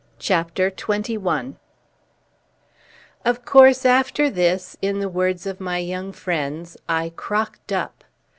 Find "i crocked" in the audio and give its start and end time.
6.89-7.71